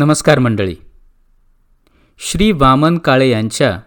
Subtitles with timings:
[0.00, 0.76] नमस्कार मंडळी.
[2.18, 3.80] श्री वामन काळे यांच्या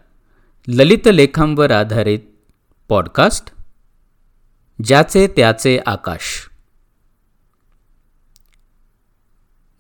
[0.67, 2.20] ललित लेखांवर आधारित
[2.89, 3.51] पॉडकास्ट
[4.84, 6.49] ज्याचे त्याचे आकाश.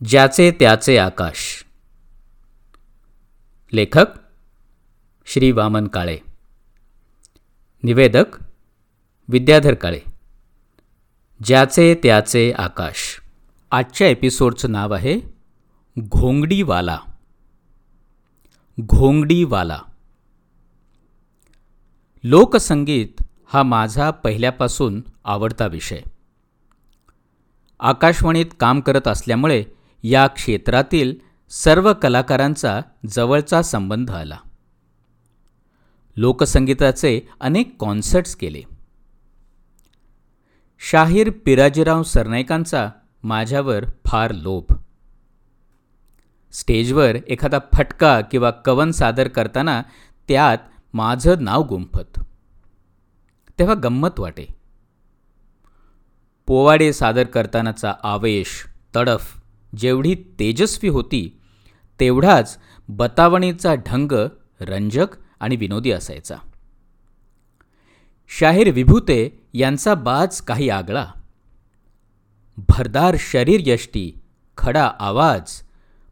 [0.05, 1.65] ज्याचे त्याचे आकाश.
[3.73, 4.05] लेखक
[5.25, 6.17] श्री वामन काळे.
[7.83, 8.25] निवेदक
[9.27, 9.99] विद्याधर काळे.
[11.43, 13.21] ज्याचे त्याचे आकाश.
[13.71, 15.32] आजच्या एपिसोडचं नाव आहे
[15.99, 16.99] घोंगडीवाला.
[18.81, 19.79] घोंगडीवाला.
[22.23, 26.01] लोकसंगीत हा माझा पहिल्यापासून आवडता विषय.
[27.79, 29.63] आकाशवाणीत काम करत असल्यामुळे
[30.03, 31.15] या क्षेत्रातील
[31.49, 34.37] सर्व कलाकारांचा जवळचा संबंध आला.
[36.17, 38.61] लोकसंगीताचे अनेक कॉन्सर्ट्स केले.
[40.79, 42.89] शाहीर पिराजीराव सरनाईकांचा
[43.23, 44.73] माझ्यावर फार लोभ.
[46.53, 49.81] स्टेजवर एखादा फटका किंवा कवन सादर करताना
[50.27, 50.57] त्यात
[50.93, 52.19] माझं नाव गुंफत.
[53.59, 54.45] तेव्हा गंमत वाटे.
[56.47, 59.41] पोवाडे सादर करतानाचा आवेश तडफ
[59.77, 61.39] जेवढी तेजस्वी होती
[61.99, 62.57] तेवढाच
[62.87, 64.11] बतावणीचा ढंग
[64.61, 65.07] रंजक
[65.39, 66.35] आणि विनोदी असायचा.
[68.27, 71.05] शाहीर विभूते यांचा बाज काही आगळा.
[72.57, 74.11] भरदार शरीर यष्टी
[74.57, 75.61] खडा आवाज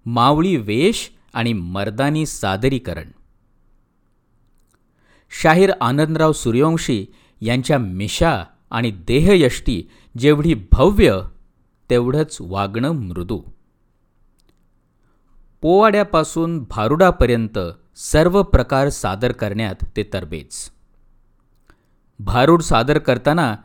[0.06, 3.12] मावळी वेश आणि मर्दानी सादरीकरण.
[5.42, 7.06] शाहीर आनंदराव सूर्यवंशी
[7.42, 9.84] यांच्या मिशा आणि देहयष्टी
[10.18, 11.20] जेवढी भव्य
[11.90, 13.42] तेवढंच वागणं मृदू.
[15.62, 17.60] पोवाड्यापासून भारुडापर्यंत
[17.96, 20.72] सर्व प्रकार सादर करण्यात ते तरबेज.
[22.20, 23.56] भारूड सादर करताना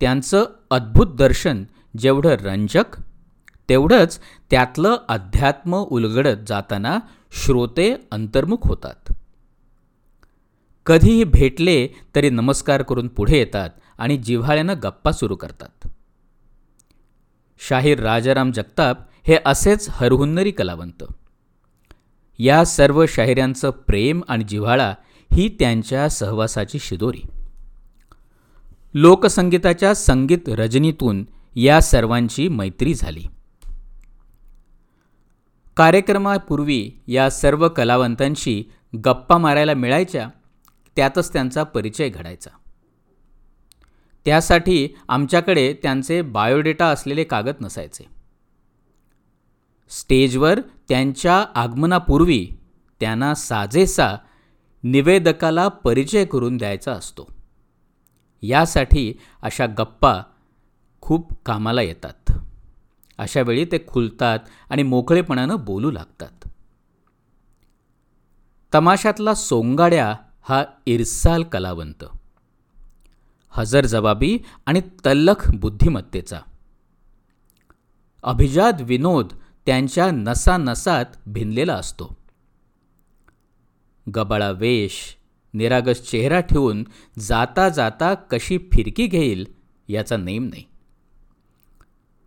[0.00, 1.64] त्यांचं अद्भुत दर्शन
[1.98, 2.98] जेवढं रंजक
[3.72, 4.20] तेवढंच
[4.50, 6.98] त्यातलं अध्यात्म उलगडत जाताना
[7.32, 9.12] श्रोते अंतर्मुख होतात.
[10.86, 15.88] कधीही भेटले तरी नमस्कार करून पुढे येतात आणि जिव्हाळ्यानं गप्पा सुरू करतात.
[17.68, 21.04] शाहीर राजाराम जगताप हे असेच हरहुन्नरी कलावंत.
[22.38, 24.94] या सर्व शाहिऱ्यांचं प्रेम आणि जिव्हाळा
[25.32, 27.22] ही त्यांच्या सहवासाची शिदोरी.
[28.94, 31.24] लोकसंगीताच्या संगीत रजनीतून
[31.56, 33.24] या सर्वांची मैत्री झाली.
[35.76, 38.64] कार्यक्रमापूर्वी या सर्व कलावंतांशी
[39.04, 40.28] गप्पा मारायला मिळायच्या
[40.96, 42.50] त्यातच त्यांचा परिचय घडायचा.
[44.24, 48.04] त्यासाठी आमच्याकडे त्यांचे बायोडेटा असलेले कागद नसायचे.
[49.90, 52.48] स्टेजवर त्यांच्या आगमनापूर्वी
[53.00, 54.16] त्यांना साजेसा
[54.82, 57.28] निवेदकाला परिचय करून द्यायचा असतो.
[58.42, 60.22] यासाठी अशा गप्पा
[61.00, 62.32] खूप कामाला येतात.
[63.18, 64.38] अशावेळी ते खुलतात
[64.70, 66.48] आणि मोकळेपणानं बोलू लागतात.
[68.74, 72.04] तमाशातला सोंगाड्या हा इरसाल कलावंत.
[73.48, 76.40] हजरजबाबी आणि तल्लख बुद्धिमत्तेचा.
[78.22, 79.32] अभिजात विनोद
[79.66, 82.16] त्यांच्या नसानसात भिनलेला असतो.
[84.14, 85.16] गबाळा वेश
[85.54, 86.84] निरागस चेहरा ठेवून
[87.18, 89.46] जाता जाता कशी फिरकी घेईल
[89.88, 90.64] याचा नेम नाही.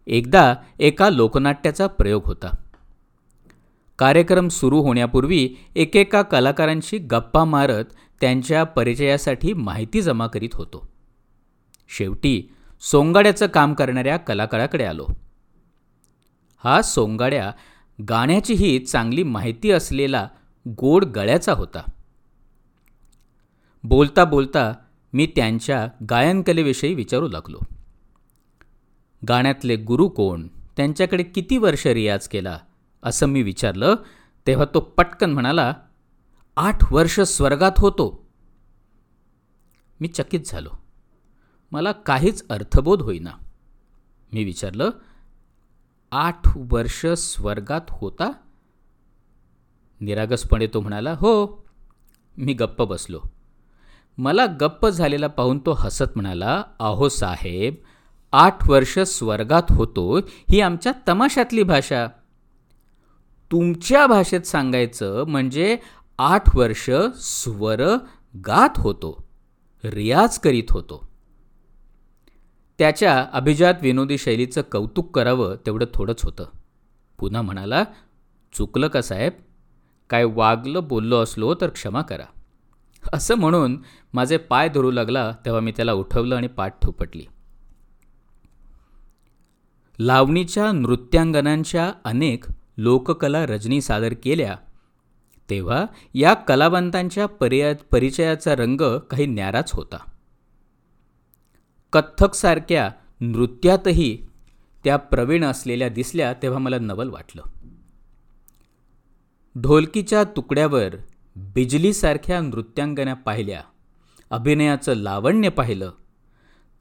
[0.07, 2.55] एकदा एका लोकनाट्याचा प्रयोग होता.
[3.99, 7.85] कार्यक्रम सुरू होण्यापूर्वी एकेका कलाकारांशी गप्पा मारत
[8.21, 10.89] त्यांच्या परिचयासाठी माहिती जमा करीत होतो.
[11.87, 15.05] शेवटी सोंगाड्याचं काम करणाऱ्या कलाकाराकडे आलो.
[16.63, 17.51] हा सोंगाड्या
[18.09, 20.27] गाण्याचीही चांगली माहिती असलेला
[20.67, 21.91] गोड गळ्याचा होता.
[23.83, 24.73] बोलता बोलता
[25.13, 27.57] मी त्यांच्या गायनकलेविषयी विचारू लागलो.
[29.27, 30.47] गाण्यातले गुरु कोण?
[30.47, 32.59] त्यांच्याकडे किती वर्ष रियाज केला?
[33.03, 33.95] असं मी विचारलं
[34.47, 35.73] तेव्हा तो पटकन म्हणाला
[36.55, 38.27] आठ वर्ष स्वर्गात होतो.
[39.99, 40.69] मी चकित झालो.
[41.71, 43.31] मला काहीच अर्थबोध होईना.
[44.33, 44.89] मी विचारलं
[46.11, 48.31] आठ वर्ष स्वर्गात होता?
[49.99, 51.65] निरागसपणे तो म्हणाला हो.
[52.37, 53.21] मी गप्प बसलो.
[54.17, 57.75] मला गप्प झालेला पाहून तो हसत म्हणाला अहो साहेब
[58.37, 62.07] आठ वर्ष स्वर्गात होतो ही आमच्या तमाशातली भाषा.
[63.51, 65.77] तुमच्या भाषेत सांगायचं म्हणजे
[66.17, 67.81] आठ वर्ष स्वर
[68.45, 69.27] गात होतो
[69.83, 71.09] रियाज करीत होतो.
[72.77, 76.45] त्याच्या अभिजात विनोदी शैलीचं कौतुक करावं तेवढं थोडंच होतं.
[77.19, 77.83] पुन्हा म्हणाला
[78.53, 79.31] चुकलं का साहेब?
[80.09, 82.25] काय वागलं बोललो असलो तर क्षमा करा.
[83.13, 83.83] असं म्हणून
[84.13, 87.25] माझे पाय धरू लागला तेव्हा मी त्याला उठवलं आणि पाठ थोपटली.
[89.99, 92.45] लावणीच्या नृत्यांगनांच्या अनेक
[92.77, 94.55] लोककला रजनी सादर केल्या.
[95.49, 99.97] तेव्हा या कलावंतांच्या पर्या परिचयाचा रंग काही न्याराच होता.
[101.93, 104.17] कथ्थकसारख्या नृत्यातही
[104.83, 107.41] त्या प्रवीण असलेल्या दिसल्या तेव्हा मला नवल वाटलं.
[109.61, 110.95] ढोलकीच्या तुकड्यावर
[111.35, 113.61] बिजलीसारख्या नृत्यांगना पाहिल्या.
[114.29, 115.91] अभिनयाचं लावण्य पाहिलं.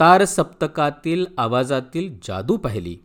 [0.00, 2.98] तार सप्तकातील आवाजातील जादू पाहिली.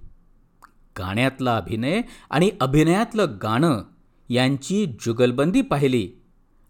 [0.98, 3.84] गाण्यातला अभिनय आणि अभिनयातलं गाणं
[4.30, 6.12] यांची जुगलबंदी पाहिली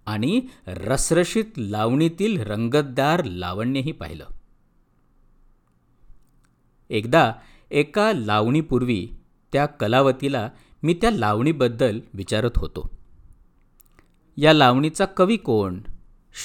[0.06, 4.26] आणि रसरशीत लावणीतील रंगतदार लावण्यही पाहिलं.
[6.90, 7.34] एकदा
[7.72, 9.10] एका लावणीपूर्वी
[9.54, 10.50] त्या कलावतीला
[10.84, 12.90] मी त्या लावणीबद्दल विचारत होतो.
[14.38, 15.82] या लावणीचा कवी कोण?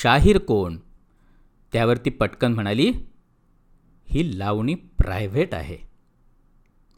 [0.03, 0.76] शाहीर कोण?
[1.73, 2.93] त्यावरती पटकन म्हणाली
[4.06, 5.77] ही लावणी प्रायव्हेट आहे.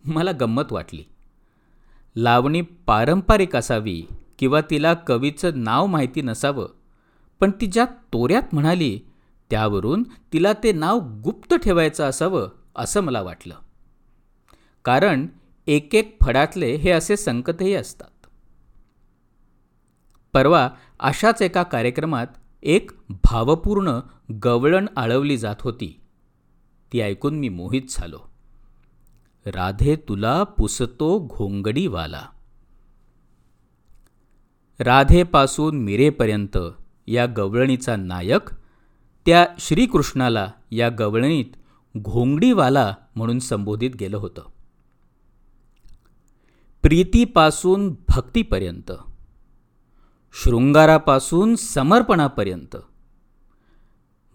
[0.04, 1.04] मला गंमत वाटली.
[2.16, 4.02] लावणी पारंपरिक असावी
[4.38, 6.68] किंवा तिला कवीचं नाव माहिती नसावं
[7.40, 9.00] पण ती ज्या तोऱ्यात म्हणाली
[9.50, 13.54] त्यावरून तिला ते नाव गुप्त ठेवायचं असावं असं मला वाटलं.
[14.84, 15.26] कारण
[15.66, 18.26] एक एक फडातले हे असे संकटही असतात.
[20.32, 20.70] परवा
[21.00, 22.26] अशाच एका कार्यक्रमात
[22.62, 24.00] एक भावपूर्ण
[24.44, 26.00] गवळण आळवली जात होती.
[26.92, 28.18] ती ऐकून मी मोहित झालो.
[29.46, 32.22] राधे तुला पुसतो घोंगडीवाला.
[34.78, 36.58] राधेपासून मिरेपर्यंत
[37.06, 38.50] या गवळणीचा नायक
[39.26, 41.44] त्या श्रीकृष्णाला या गवळणीत
[41.98, 44.42] घोंगडीवाला म्हणून संबोधित गेलं होतं.
[46.82, 48.92] प्रीतीपासून भक्तीपर्यंत
[50.32, 52.76] शृंगारापासून समर्पणापर्यंत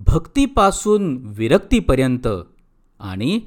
[0.07, 2.27] भक्तीपासून विरक्तीपर्यंत
[2.99, 3.41] आणि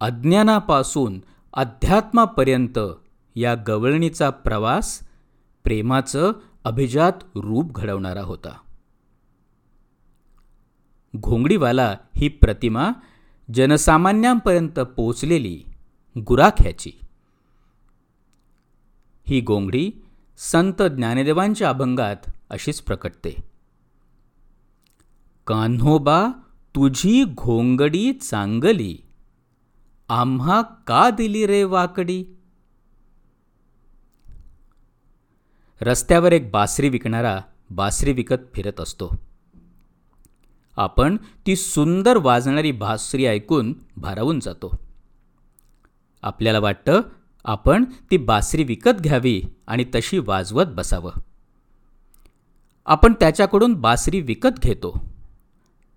[0.00, 1.20] अज्ञानापासून
[1.52, 2.78] अध्यात्मापर्यंत
[3.36, 5.00] या गवळणीचा प्रवास
[5.64, 6.32] प्रेमाचं
[6.64, 8.56] अभिजात रूप घडवणारा होता.
[11.16, 12.90] घोंगडीवाला ही प्रतिमा
[13.54, 15.62] जनसामान्यांपर्यंत पोचलेली
[16.18, 16.92] गुराख्याची
[19.28, 19.90] ही गोंगडी
[20.38, 22.16] संत ज्ञानदेवांच्या अभंगात
[22.50, 23.55] अशीच प्रकटते.
[25.46, 26.28] कान्होबा
[26.74, 28.98] तुझी घोंगडी चांगली.
[30.08, 32.24] आम्हा का दिली रे वाकडी?
[35.80, 37.40] रस्त्यावर एक बासरी विकणारा
[37.70, 39.10] बासरी विकत फिरत असतो.
[40.76, 41.16] आपण
[41.46, 44.74] ती सुंदर वाजणारी बासरी ऐकून भारावून जातो.
[46.22, 47.00] आपल्याला वाटतं
[47.44, 51.12] आपण ती बासरी विकत घ्यावी आणि तशी वाजवत बसावं.
[52.86, 55.15] आपण त्याच्याकडून बासरी विकत घेतो.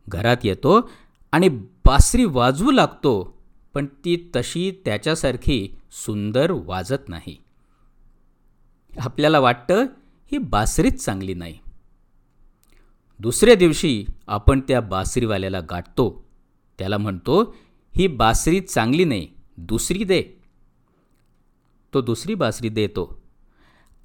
[0.09, 0.89] घरात येतो
[1.31, 1.49] आणि
[1.85, 3.37] बासरी वाजवू लागतो
[3.73, 7.37] पण ती तशी त्याच्यासारखी सुंदर वाजत नाही.
[8.99, 9.85] आपल्याला वाटतं
[10.31, 11.57] ही बासरीच चांगली नाही.
[13.19, 16.25] दुसऱ्या दिवशी आपण त्या बासरीवाल्याला गाठतो.
[16.77, 17.55] त्याला म्हणतो
[17.97, 19.27] ही बासरी चांगली नाही
[19.57, 20.23] दुसरी दे.
[21.93, 23.21] तो दुसरी बासरी देतो.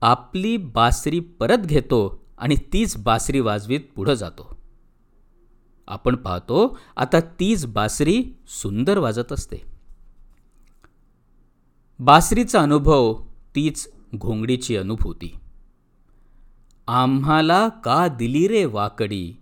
[0.00, 4.53] आपली बासरी परत घेतो आणि तीच बासरी वाजवीत पुढं जातो.
[5.86, 9.56] आपण पाहतो आता तीच बासरी सुंदर वाजत असते.
[11.98, 13.22] बासरीचा अनुभव
[13.54, 15.34] तीच घोंगडीची अनुभूती.
[16.86, 19.32] आम्हाला का दिली रे वाकडी?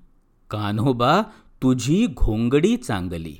[0.50, 1.22] कान्होबा
[1.62, 3.36] तुझी घोंगडी चांगली.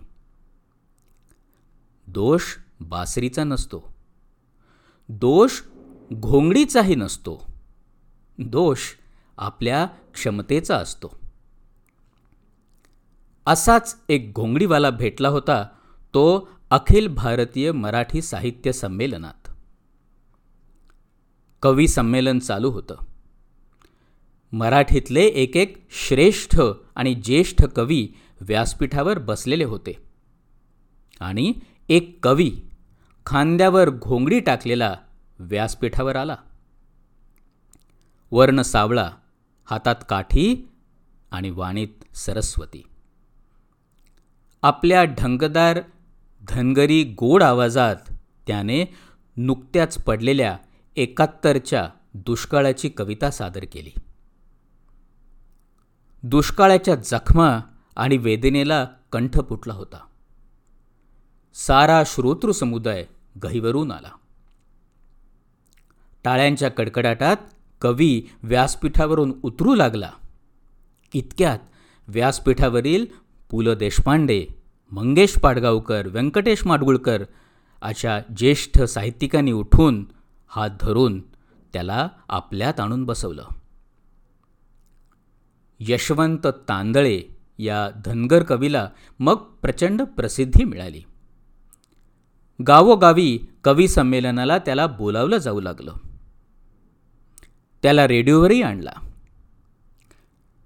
[2.06, 2.42] दोष
[2.80, 3.94] बासरीचा नसतो.
[5.09, 5.61] दोष
[6.14, 7.47] घोंगडीचाही नसतो.
[8.38, 8.78] दोष
[9.38, 11.22] आपल्या क्षमतेचा असतो.
[13.46, 15.64] असाच एक घोंगडीवाला भेटला होता
[16.14, 19.49] तो अखिल भारतीय मराठी साहित्य संमेलनात.
[21.62, 22.94] कवी संमेलन चालू होतं.
[24.52, 26.61] मराठीतले एक एक श्रेष्ठ
[26.96, 28.08] आणि ज्येष्ठ कवी
[28.40, 29.92] व्यासपीठावर बसलेले होते.
[31.20, 31.52] आणि
[31.88, 32.52] एक कवी
[33.26, 34.96] खांद्यावर घोंगडी टाकलेला
[35.38, 36.37] व्यासपीठावर आला.
[38.30, 39.11] वर्ण सावळा
[39.64, 40.68] हातात काठी
[41.30, 42.82] आणि वाणीत सरस्वती.
[44.62, 45.78] आपल्या ढंगदार
[46.49, 47.97] धनगरी गोड आवाजात
[48.47, 48.95] त्याने
[49.37, 50.57] नुकत्याच पडलेल्या
[50.97, 53.90] एकाहत्तरच्या दुष्काळाची कविता सादर केली.
[56.23, 57.61] दुष्काळाच्या जखमा
[57.97, 60.00] आणि वेदनेला कंठ फुटला होता.
[61.54, 63.07] सारा श्रोतृ समुदाय
[63.45, 64.11] गहिवरून आला.
[66.25, 67.37] टाळ्यांच्या कडकडाटात
[67.81, 70.11] कवी व्यासपीठावरून उतरू लागला.
[71.14, 71.59] इतक्यात
[72.09, 73.07] व्यासपीठावरील
[73.52, 74.47] पु ल देशपांडे
[74.92, 77.23] मंगेश पाडगावकर व्यंकटेश माडगुळकर
[77.82, 80.04] अशा ज्येष्ठ साहित्यिकांनी उठून
[80.49, 81.21] हात धरून
[81.73, 83.44] त्याला आपल्यात आणून बसवलं.
[85.80, 87.23] यशवंत तांदळे
[87.59, 91.02] या धनगर कवीला मग प्रचंड प्रसिद्धी मिळाली.
[92.66, 95.94] गावोगावी कवी संमेलनाला त्याला बोलावलं जाऊ लागलं.
[97.82, 98.92] त्याला रेडिओवरही आणला.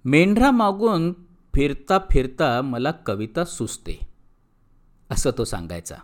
[0.05, 1.26] मेंढरा मागून
[1.57, 3.99] फिरता फिरता मला कविता सुचते
[5.09, 5.95] असं तो सांगायचा.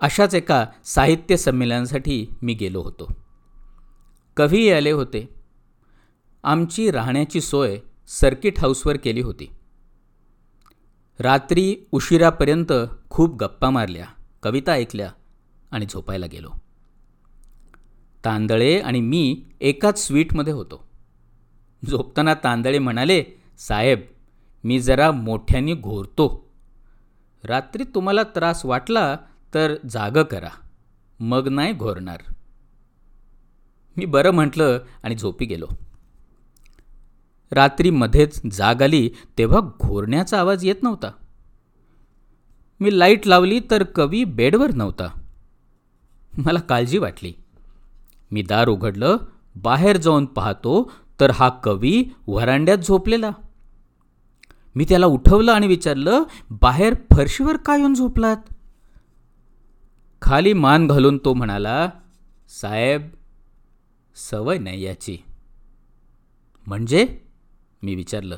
[0.00, 3.12] अशाच एका साहित्य संमेलनासाठी मी गेलो होतो.
[4.36, 5.34] कवी आले होते.
[6.44, 9.50] आमची राहण्याची सोय सर्किट हाऊसवर केली होती.
[11.18, 12.72] रात्री उशिरापर्यंत
[13.10, 14.06] खूप गप्पा मारल्या
[14.42, 15.10] कविता ऐकल्या
[15.70, 16.50] आणि झोपायला गेलो.
[18.24, 20.85] तांदळे आणि मी एकाच स्वीटमध्ये होतो.
[21.88, 23.24] झोपताना तांदळे म्हणाले
[23.58, 24.00] साहेब
[24.64, 26.50] मी जरा मोठ्याने घोरतो.
[27.44, 29.16] रात्री तुम्हाला त्रास वाटला
[29.54, 30.48] तर जाग करा.
[31.20, 32.20] मग नाही घोरणार.
[33.96, 35.66] मी बरं म्हटलं आणि झोपी गेलो.
[37.50, 41.10] रात्री मध्येच जाग आली तेव्हा घोरण्याचा आवाज येत नव्हता.
[42.80, 45.20] मी लाइट लावली तर कवी बेडवर नव्हता.
[46.38, 47.32] मला काळजी वाटली.
[48.30, 49.16] मी दार उघडलं
[49.56, 53.30] बाहेर जाऊन पाहतो तर हा कवी व्हरांड्यात झोपलेला.
[54.74, 58.36] मी त्याला उठवलं आणि विचारलं बाहेर फरशीवर का येऊन झोपलात?
[60.22, 61.90] खाली मान घालून तो म्हणाला
[62.60, 63.08] साहेब
[64.16, 65.16] सवय नाही याची.
[66.66, 67.06] म्हणजे?
[67.82, 68.36] मी विचारलं.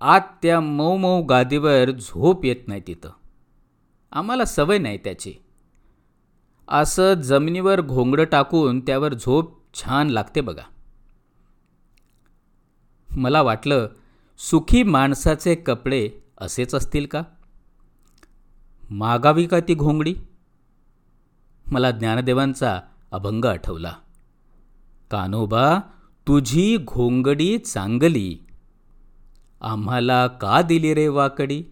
[0.00, 3.10] आत त्या मऊ मऊ गादीवर झोप येत नाही तिथं.
[4.12, 5.34] आम्हाला सवय नाही त्याची.
[6.68, 10.62] असं जमिनीवर घोंगडं टाकून त्यावर झोप छान लागते बघा.
[13.16, 13.88] मला वाटलं
[14.38, 17.22] सुखी माणसाचे कपडे असेच असतील का?
[18.90, 20.14] मागावी का ती घोंगडी?
[21.66, 22.80] मला ज्ञानदेवांचा
[23.12, 23.92] अभंग आठवला.
[25.10, 25.78] कानोबा
[26.26, 28.38] तुझी घोंगडी चांगली.
[29.60, 31.64] आम्हाला का दिली रे वाकडी?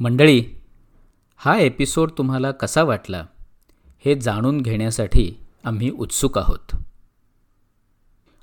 [0.00, 0.44] मंडळी
[1.36, 3.26] हा एपिसोड तुम्हाला कसा वाटला
[4.04, 5.34] हे जाणून घेण्यासाठी
[5.64, 6.76] आम्ही उत्सुक आहोत.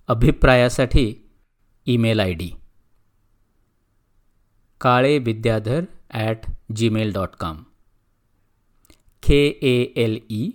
[0.07, 1.22] अभिप्रायासाठी
[1.87, 2.49] email I D
[4.81, 7.63] Kale Vidyadhar at Gmail dot com
[9.23, 10.49] K A L E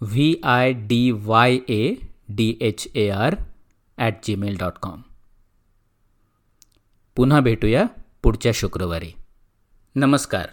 [0.00, 1.94] V I D Y A
[2.28, 3.34] D H A R
[3.98, 5.02] at Gmail dot com
[7.16, 7.84] पुन्हा भेटूया
[8.22, 9.12] पुढच्या शुक्रवारी।
[9.96, 10.48] नमस्कार।